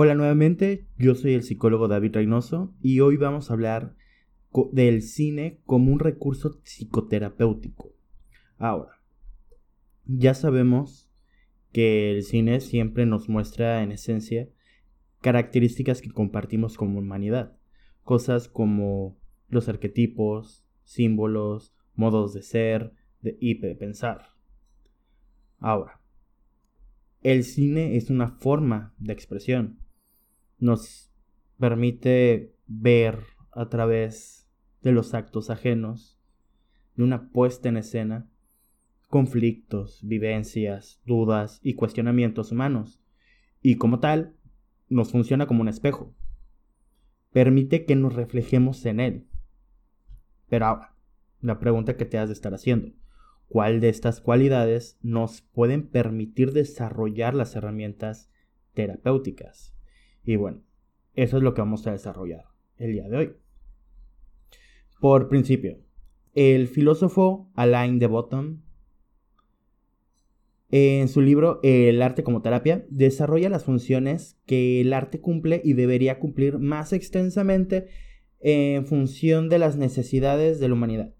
Hola 0.00 0.14
nuevamente, 0.14 0.86
yo 0.96 1.16
soy 1.16 1.34
el 1.34 1.42
psicólogo 1.42 1.88
David 1.88 2.14
Reynoso 2.14 2.72
y 2.80 3.00
hoy 3.00 3.16
vamos 3.16 3.50
a 3.50 3.54
hablar 3.54 3.96
del 4.70 5.02
cine 5.02 5.58
como 5.66 5.92
un 5.92 5.98
recurso 5.98 6.60
psicoterapéutico. 6.62 7.92
Ahora, 8.58 8.92
ya 10.04 10.34
sabemos 10.34 11.10
que 11.72 12.12
el 12.12 12.22
cine 12.22 12.60
siempre 12.60 13.06
nos 13.06 13.28
muestra 13.28 13.82
en 13.82 13.90
esencia 13.90 14.48
características 15.20 16.00
que 16.00 16.12
compartimos 16.12 16.76
como 16.76 17.00
humanidad, 17.00 17.56
cosas 18.04 18.46
como 18.46 19.18
los 19.48 19.68
arquetipos, 19.68 20.64
símbolos, 20.84 21.74
modos 21.96 22.34
de 22.34 22.42
ser 22.42 22.92
y 23.20 23.58
de 23.58 23.74
pensar. 23.74 24.28
Ahora, 25.58 26.00
el 27.22 27.42
cine 27.42 27.96
es 27.96 28.10
una 28.10 28.28
forma 28.28 28.94
de 29.00 29.12
expresión. 29.12 29.87
Nos 30.58 31.10
permite 31.58 32.54
ver 32.66 33.20
a 33.52 33.68
través 33.68 34.48
de 34.82 34.92
los 34.92 35.14
actos 35.14 35.50
ajenos, 35.50 36.18
de 36.96 37.04
una 37.04 37.30
puesta 37.30 37.68
en 37.68 37.76
escena, 37.76 38.28
conflictos, 39.08 40.00
vivencias, 40.02 41.00
dudas 41.06 41.60
y 41.62 41.74
cuestionamientos 41.74 42.52
humanos. 42.52 43.00
Y 43.62 43.76
como 43.76 44.00
tal, 44.00 44.34
nos 44.88 45.10
funciona 45.10 45.46
como 45.46 45.62
un 45.62 45.68
espejo. 45.68 46.14
Permite 47.32 47.84
que 47.84 47.96
nos 47.96 48.14
reflejemos 48.14 48.84
en 48.86 49.00
él. 49.00 49.26
Pero 50.48 50.66
ahora, 50.66 50.94
la 51.40 51.58
pregunta 51.58 51.96
que 51.96 52.04
te 52.04 52.18
has 52.18 52.28
de 52.28 52.34
estar 52.34 52.54
haciendo 52.54 52.92
cuál 53.48 53.80
de 53.80 53.88
estas 53.88 54.20
cualidades 54.20 54.98
nos 55.02 55.40
pueden 55.40 55.88
permitir 55.88 56.52
desarrollar 56.52 57.34
las 57.34 57.56
herramientas 57.56 58.30
terapéuticas. 58.74 59.74
Y 60.28 60.36
bueno, 60.36 60.60
eso 61.14 61.38
es 61.38 61.42
lo 61.42 61.54
que 61.54 61.62
vamos 61.62 61.86
a 61.86 61.92
desarrollar 61.92 62.44
el 62.76 62.92
día 62.92 63.08
de 63.08 63.16
hoy. 63.16 63.32
Por 65.00 65.30
principio, 65.30 65.78
el 66.34 66.68
filósofo 66.68 67.50
Alain 67.54 67.98
de 67.98 68.08
Botton, 68.08 68.62
en 70.70 71.08
su 71.08 71.22
libro 71.22 71.60
El 71.62 72.02
arte 72.02 72.24
como 72.24 72.42
terapia, 72.42 72.84
desarrolla 72.90 73.48
las 73.48 73.64
funciones 73.64 74.38
que 74.44 74.82
el 74.82 74.92
arte 74.92 75.22
cumple 75.22 75.62
y 75.64 75.72
debería 75.72 76.18
cumplir 76.18 76.58
más 76.58 76.92
extensamente 76.92 77.86
en 78.40 78.84
función 78.84 79.48
de 79.48 79.58
las 79.58 79.78
necesidades 79.78 80.60
de 80.60 80.68
la 80.68 80.74
humanidad. 80.74 81.14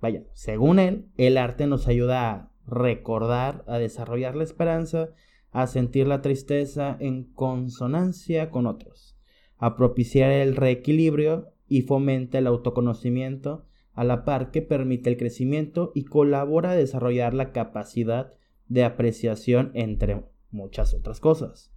Vaya, 0.00 0.24
según 0.32 0.78
él, 0.78 1.10
el 1.18 1.36
arte 1.36 1.66
nos 1.66 1.88
ayuda 1.88 2.30
a 2.30 2.52
recordar, 2.66 3.64
a 3.66 3.76
desarrollar 3.76 4.34
la 4.34 4.44
esperanza, 4.44 5.10
a 5.52 5.66
sentir 5.66 6.06
la 6.06 6.22
tristeza 6.22 6.96
en 7.00 7.24
consonancia 7.24 8.50
con 8.50 8.66
otros, 8.66 9.16
a 9.58 9.76
propiciar 9.76 10.30
el 10.30 10.56
reequilibrio 10.56 11.52
y 11.68 11.82
fomenta 11.82 12.38
el 12.38 12.46
autoconocimiento, 12.46 13.66
a 13.92 14.04
la 14.04 14.24
par 14.24 14.50
que 14.50 14.62
permite 14.62 15.10
el 15.10 15.16
crecimiento 15.16 15.92
y 15.94 16.04
colabora 16.04 16.70
a 16.70 16.76
desarrollar 16.76 17.34
la 17.34 17.52
capacidad 17.52 18.32
de 18.68 18.84
apreciación 18.84 19.72
entre 19.74 20.22
muchas 20.50 20.94
otras 20.94 21.20
cosas. 21.20 21.72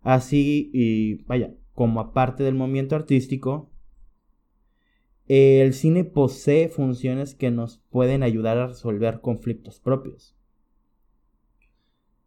Así, 0.00 0.70
y 0.72 1.22
vaya, 1.24 1.54
como 1.72 2.00
aparte 2.00 2.42
del 2.42 2.54
movimiento 2.54 2.96
artístico, 2.96 3.70
el 5.26 5.72
cine 5.72 6.04
posee 6.04 6.68
funciones 6.68 7.34
que 7.34 7.50
nos 7.50 7.78
pueden 7.90 8.22
ayudar 8.22 8.58
a 8.58 8.66
resolver 8.66 9.20
conflictos 9.20 9.80
propios. 9.80 10.36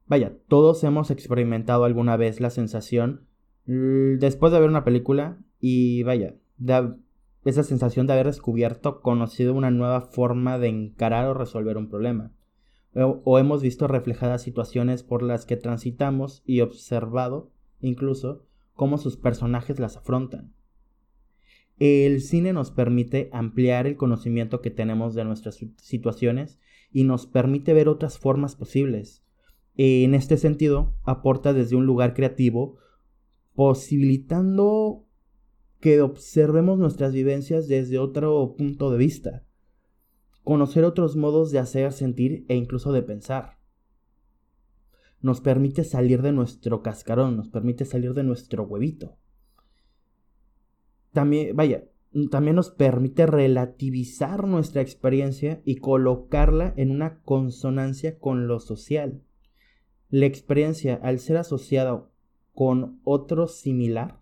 Vaya, 0.08 0.38
todos 0.48 0.84
hemos 0.84 1.12
experimentado 1.12 1.84
alguna 1.84 2.16
vez 2.16 2.40
la 2.40 2.50
sensación 2.50 3.28
después 3.66 4.54
de 4.54 4.60
ver 4.60 4.70
una 4.70 4.86
película 4.86 5.38
y 5.60 6.04
vaya, 6.04 6.36
esa 7.44 7.64
sensación 7.64 8.08
de 8.08 8.14
haber 8.14 8.28
descubierto, 8.28 9.02
conocido 9.02 9.54
una 9.54 9.72
nueva 9.72 10.02
forma 10.02 10.58
de 10.58 10.70
encarar 10.70 11.28
o 11.28 11.34
resolver 11.34 11.78
un 11.78 11.90
problema. 11.90 12.32
o 12.94 13.38
hemos 13.38 13.62
visto 13.62 13.88
reflejadas 13.88 14.42
situaciones 14.42 15.04
por 15.04 15.22
las 15.22 15.46
que 15.46 15.58
transitamos 15.58 16.42
y 16.46 16.62
observado 16.62 17.52
incluso 17.80 18.46
cómo 18.74 18.98
sus 18.98 19.18
personajes 19.18 19.80
las 19.80 19.98
afrontan. 19.98 20.54
El 21.80 22.22
cine 22.22 22.54
nos 22.54 22.72
permite 22.72 23.30
ampliar 23.34 23.86
el 23.86 23.98
conocimiento 23.98 24.62
que 24.62 24.72
tenemos 24.72 25.14
de 25.14 25.26
nuestras 25.26 25.60
situaciones 25.76 26.60
y 26.92 27.04
nos 27.04 27.28
permite 27.28 27.74
ver 27.74 27.88
otras 27.88 28.18
formas 28.18 28.56
posibles. 28.56 29.24
En 29.78 30.16
este 30.16 30.38
sentido, 30.38 30.94
aporta 31.04 31.54
desde 31.54 31.76
un 31.76 31.86
lugar 31.86 32.14
creativo, 32.14 32.78
posibilitando 33.54 35.06
que 35.80 36.02
observemos 36.02 36.80
nuestras 36.80 37.14
vivencias 37.14 37.68
desde 37.68 38.00
otro 38.00 38.56
punto 38.58 38.92
de 38.92 38.98
vista, 38.98 39.46
conocer 40.44 40.84
otros 40.84 41.16
modos 41.16 41.52
de 41.52 41.60
hacer, 41.60 41.94
sentir 41.94 42.46
e 42.50 42.56
incluso 42.56 42.92
de 42.92 43.04
pensar. 43.04 43.60
Nos 45.22 45.42
permite 45.42 45.84
salir 45.84 46.22
de 46.22 46.32
nuestro 46.32 46.82
cascarón, 46.82 47.38
nos 47.38 47.50
permite 47.50 47.86
salir 47.86 48.14
de 48.14 48.24
nuestro 48.24 48.64
huevito 48.64 49.18
también, 51.18 51.56
vaya, 51.56 51.84
también 52.30 52.56
nos 52.56 52.70
permite 52.70 53.26
relativizar 53.26 54.48
nuestra 54.48 54.84
experiencia 54.84 55.64
y 55.66 55.78
colocarla 55.78 56.76
en 56.78 56.92
una 56.92 57.22
consonancia 57.24 58.20
con 58.20 58.48
lo 58.48 58.60
social. 58.60 59.24
La 60.10 60.26
experiencia, 60.26 61.00
al 61.04 61.20
ser 61.20 61.38
asociada 61.38 62.08
con 62.54 63.00
otro 63.04 63.48
similar, 63.48 64.20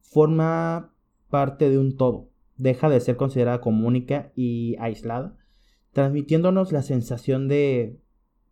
forma 0.00 0.94
parte 1.30 1.70
de 1.70 1.78
un 1.78 1.96
todo, 1.96 2.30
deja 2.56 2.88
de 2.88 3.00
ser 3.00 3.16
considerada 3.16 3.60
como 3.60 3.86
única 3.86 4.32
y 4.34 4.76
aislada, 4.78 5.36
transmitiéndonos 5.92 6.72
la 6.72 6.82
sensación 6.82 7.48
de 7.48 8.00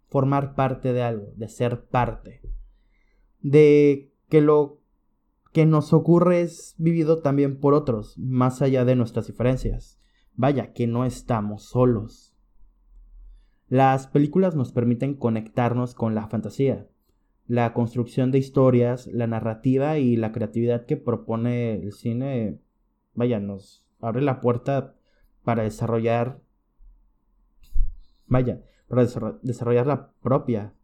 formar 0.07 0.55
parte 0.55 0.93
de 0.93 1.03
algo, 1.03 1.33
de 1.37 1.49
ser 1.49 1.85
parte, 1.85 2.41
de 3.41 4.13
que 4.29 4.41
lo 4.41 4.81
que 5.53 5.67
nos 5.67 5.93
ocurre 5.93 6.43
es 6.43 6.75
vivido 6.79 7.21
también 7.21 7.59
por 7.59 7.75
otros, 7.75 8.17
más 8.19 8.63
allá 8.63 8.85
de 8.85 8.97
nuestras 8.97 9.27
diferencias. 9.27 9.99
Vaya, 10.35 10.73
que 10.73 10.87
no 10.87 11.05
estamos 11.05 11.65
solos. 11.65 12.35
Las 13.71 14.09
películas 14.09 14.57
nos 14.57 14.73
permiten 14.73 15.15
conectarnos 15.15 15.95
con 15.95 16.17
la 16.17 16.27
fantasía, 16.27 16.89
la 17.47 17.73
construcción 17.73 18.33
de 18.33 18.39
historias, 18.39 19.07
la 19.07 19.29
narrativa 19.29 19.97
y 19.97 20.17
la 20.17 20.33
creatividad 20.33 20.87
que 20.87 20.97
propone 20.97 21.75
el 21.75 21.93
cine, 21.93 22.59
vaya, 23.15 23.39
nos 23.39 23.87
abre 24.01 24.23
la 24.23 24.41
puerta 24.41 24.97
para 25.45 25.63
desarrollar, 25.63 26.41
vaya, 28.27 28.61
para 28.89 29.07
desarrollar 29.43 29.87
la 29.87 30.11
propia, 30.21 30.75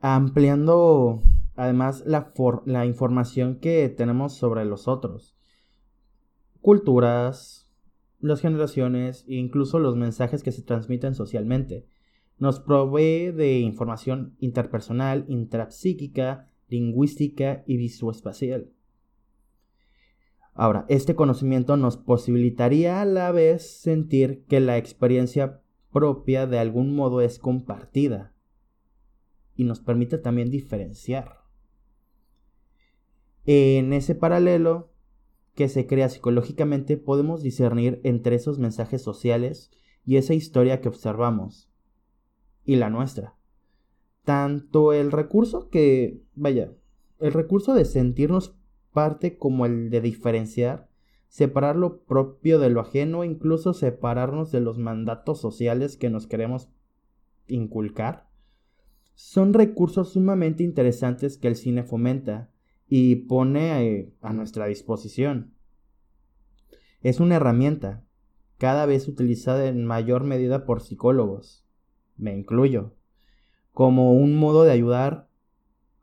ampliando 0.00 1.22
además 1.56 2.02
la, 2.04 2.34
la 2.66 2.84
información 2.84 3.58
que 3.58 3.88
tenemos 3.88 4.34
sobre 4.34 4.66
los 4.66 4.86
otros, 4.86 5.34
culturas, 6.60 7.63
las 8.28 8.40
generaciones 8.40 9.24
e 9.28 9.34
incluso 9.34 9.78
los 9.78 9.96
mensajes 9.96 10.42
que 10.42 10.52
se 10.52 10.62
transmiten 10.62 11.14
socialmente. 11.14 11.86
Nos 12.38 12.58
provee 12.58 13.32
de 13.32 13.58
información 13.58 14.34
interpersonal, 14.40 15.24
intrapsíquica, 15.28 16.48
lingüística 16.68 17.62
y 17.66 17.76
visoespacial. 17.76 18.70
Ahora, 20.54 20.86
este 20.88 21.14
conocimiento 21.14 21.76
nos 21.76 21.96
posibilitaría 21.96 23.02
a 23.02 23.04
la 23.04 23.30
vez 23.30 23.80
sentir 23.80 24.44
que 24.46 24.60
la 24.60 24.78
experiencia 24.78 25.60
propia 25.92 26.46
de 26.46 26.58
algún 26.58 26.96
modo 26.96 27.20
es 27.20 27.38
compartida 27.38 28.32
y 29.54 29.64
nos 29.64 29.80
permite 29.80 30.16
también 30.16 30.50
diferenciar. 30.50 31.40
En 33.44 33.92
ese 33.92 34.14
paralelo 34.14 34.93
que 35.54 35.68
se 35.68 35.86
crea 35.86 36.08
psicológicamente 36.08 36.96
podemos 36.96 37.42
discernir 37.42 38.00
entre 38.02 38.36
esos 38.36 38.58
mensajes 38.58 39.02
sociales 39.02 39.70
y 40.04 40.16
esa 40.16 40.34
historia 40.34 40.80
que 40.80 40.88
observamos 40.88 41.70
y 42.64 42.76
la 42.76 42.90
nuestra. 42.90 43.36
Tanto 44.24 44.92
el 44.92 45.12
recurso 45.12 45.68
que, 45.68 46.22
vaya, 46.34 46.72
el 47.20 47.32
recurso 47.32 47.74
de 47.74 47.84
sentirnos 47.84 48.56
parte 48.92 49.36
como 49.36 49.66
el 49.66 49.90
de 49.90 50.00
diferenciar, 50.00 50.88
separar 51.28 51.76
lo 51.76 52.02
propio 52.04 52.58
de 52.58 52.70
lo 52.70 52.80
ajeno, 52.80 53.24
incluso 53.24 53.74
separarnos 53.74 54.50
de 54.52 54.60
los 54.60 54.78
mandatos 54.78 55.40
sociales 55.40 55.96
que 55.96 56.10
nos 56.10 56.26
queremos 56.26 56.68
inculcar, 57.46 58.28
son 59.14 59.52
recursos 59.52 60.12
sumamente 60.12 60.64
interesantes 60.64 61.38
que 61.38 61.48
el 61.48 61.56
cine 61.56 61.84
fomenta 61.84 62.50
y 62.88 63.16
pone 63.16 63.86
eh, 63.86 64.12
a 64.20 64.32
nuestra 64.32 64.66
disposición. 64.66 65.54
Es 67.00 67.20
una 67.20 67.36
herramienta, 67.36 68.04
cada 68.58 68.86
vez 68.86 69.08
utilizada 69.08 69.66
en 69.66 69.84
mayor 69.84 70.24
medida 70.24 70.64
por 70.64 70.80
psicólogos, 70.80 71.66
me 72.16 72.36
incluyo, 72.36 72.94
como 73.72 74.12
un 74.14 74.36
modo 74.36 74.64
de 74.64 74.72
ayudar 74.72 75.28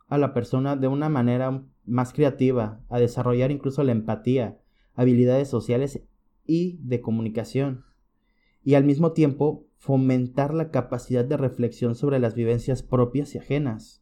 a 0.07 0.17
la 0.17 0.33
persona 0.33 0.75
de 0.75 0.87
una 0.87 1.09
manera 1.09 1.63
más 1.85 2.13
creativa, 2.13 2.81
a 2.89 2.99
desarrollar 2.99 3.49
incluso 3.49 3.83
la 3.83 3.93
empatía, 3.93 4.59
habilidades 4.93 5.47
sociales 5.47 6.01
y 6.45 6.79
de 6.83 7.01
comunicación. 7.01 7.85
Y 8.63 8.75
al 8.75 8.83
mismo 8.83 9.13
tiempo 9.13 9.65
fomentar 9.77 10.53
la 10.53 10.69
capacidad 10.69 11.25
de 11.25 11.37
reflexión 11.37 11.95
sobre 11.95 12.19
las 12.19 12.35
vivencias 12.35 12.83
propias 12.83 13.33
y 13.33 13.39
ajenas. 13.39 14.00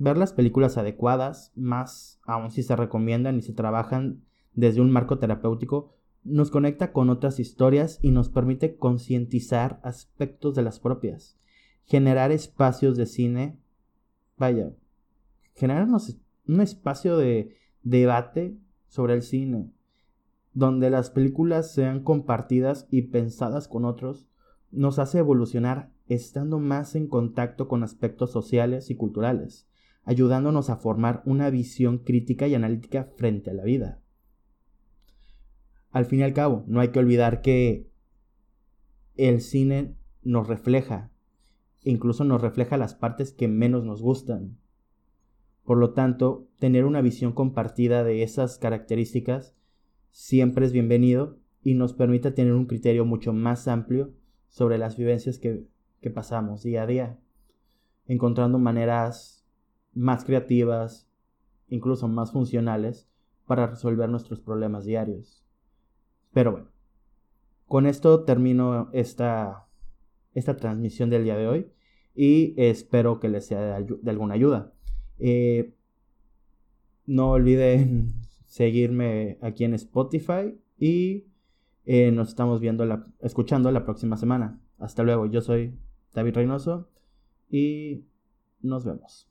Ver 0.00 0.16
las 0.16 0.32
películas 0.32 0.78
adecuadas, 0.78 1.52
más 1.56 2.22
aún 2.24 2.50
si 2.50 2.62
se 2.62 2.74
recomiendan 2.74 3.36
y 3.36 3.42
se 3.42 3.52
trabajan 3.52 4.22
desde 4.54 4.80
un 4.80 4.90
marco 4.90 5.18
terapéutico, 5.18 5.92
nos 6.24 6.50
conecta 6.50 6.94
con 6.94 7.10
otras 7.10 7.38
historias 7.38 7.98
y 8.00 8.10
nos 8.10 8.30
permite 8.30 8.76
concientizar 8.76 9.78
aspectos 9.82 10.54
de 10.54 10.62
las 10.62 10.80
propias, 10.80 11.36
generar 11.84 12.32
espacios 12.32 12.96
de 12.96 13.04
cine, 13.04 13.58
vaya, 14.38 14.72
generar 15.54 15.86
un 15.86 16.60
espacio 16.62 17.18
de 17.18 17.58
debate 17.82 18.56
sobre 18.88 19.12
el 19.12 19.20
cine, 19.20 19.70
donde 20.54 20.88
las 20.88 21.10
películas 21.10 21.74
sean 21.74 22.02
compartidas 22.02 22.86
y 22.90 23.02
pensadas 23.02 23.68
con 23.68 23.84
otros, 23.84 24.30
nos 24.70 24.98
hace 24.98 25.18
evolucionar 25.18 25.92
estando 26.06 26.58
más 26.58 26.94
en 26.94 27.06
contacto 27.06 27.68
con 27.68 27.82
aspectos 27.82 28.32
sociales 28.32 28.88
y 28.88 28.94
culturales, 28.94 29.66
ayudándonos 30.04 30.70
a 30.70 30.76
formar 30.76 31.22
una 31.24 31.50
visión 31.50 31.98
crítica 31.98 32.46
y 32.46 32.54
analítica 32.54 33.04
frente 33.16 33.50
a 33.50 33.54
la 33.54 33.64
vida. 33.64 34.00
Al 35.90 36.04
fin 36.04 36.20
y 36.20 36.22
al 36.22 36.32
cabo, 36.32 36.64
no 36.66 36.80
hay 36.80 36.88
que 36.88 36.98
olvidar 36.98 37.42
que 37.42 37.90
el 39.16 39.40
cine 39.40 39.96
nos 40.22 40.48
refleja, 40.48 41.10
incluso 41.82 42.24
nos 42.24 42.40
refleja 42.40 42.76
las 42.76 42.94
partes 42.94 43.32
que 43.32 43.48
menos 43.48 43.84
nos 43.84 44.02
gustan. 44.02 44.56
Por 45.64 45.78
lo 45.78 45.92
tanto, 45.92 46.48
tener 46.58 46.84
una 46.84 47.00
visión 47.00 47.32
compartida 47.32 48.02
de 48.04 48.22
esas 48.22 48.58
características 48.58 49.54
siempre 50.10 50.66
es 50.66 50.72
bienvenido 50.72 51.38
y 51.62 51.74
nos 51.74 51.92
permite 51.92 52.30
tener 52.30 52.54
un 52.54 52.66
criterio 52.66 53.04
mucho 53.04 53.32
más 53.32 53.68
amplio 53.68 54.12
sobre 54.48 54.78
las 54.78 54.96
vivencias 54.96 55.38
que, 55.38 55.66
pasamos 56.12 56.62
día 56.62 56.82
a 56.82 56.86
día, 56.86 57.18
encontrando 58.06 58.58
maneras 58.58 59.39
más 59.92 60.24
creativas, 60.24 61.08
incluso 61.68 62.08
más 62.08 62.32
funcionales, 62.32 63.08
para 63.46 63.66
resolver 63.66 64.08
nuestros 64.08 64.40
problemas 64.40 64.84
diarios. 64.84 65.44
Pero 66.32 66.52
bueno, 66.52 66.68
con 67.66 67.86
esto 67.86 68.24
termino 68.24 68.90
esta, 68.92 69.66
esta 70.34 70.56
transmisión 70.56 71.10
del 71.10 71.24
día 71.24 71.36
de 71.36 71.48
hoy 71.48 71.72
y 72.14 72.54
espero 72.56 73.20
que 73.20 73.28
les 73.28 73.46
sea 73.46 73.78
de, 73.80 74.10
alguna 74.10 74.34
ayuda. 74.34 74.72
Eh, 75.18 75.74
no 77.06 77.30
olviden 77.30 78.12
seguirme 78.46 79.38
aquí 79.40 79.64
en 79.64 79.74
Spotify 79.74 80.58
y 80.78 81.26
eh, 81.86 82.10
nos 82.12 82.28
estamos 82.28 82.60
viendo, 82.60 82.84
la, 82.84 83.06
escuchando 83.20 83.70
la 83.70 83.84
próxima 83.84 84.16
semana. 84.16 84.60
Hasta 84.78 85.02
luego, 85.02 85.26
yo 85.26 85.40
soy 85.40 85.74
David 86.14 86.34
Reynoso 86.34 86.88
y 87.50 88.04
nos 88.62 88.84
vemos. 88.84 89.29